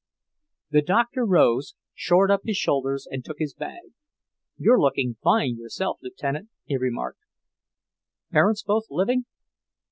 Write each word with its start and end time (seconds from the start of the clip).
The 0.71 0.81
Doctor 0.81 1.23
rose, 1.25 1.75
shored 1.93 2.31
up 2.31 2.41
his 2.43 2.57
shoulders 2.57 3.07
and 3.11 3.23
took 3.23 3.37
his 3.37 3.53
bag. 3.53 3.93
"You're 4.57 4.81
looking 4.81 5.17
fine 5.21 5.57
yourself, 5.57 5.99
Lieutenant," 6.01 6.49
he 6.65 6.75
remarked. 6.75 7.19
"Parents 8.31 8.63
both 8.63 8.85
living? 8.89 9.25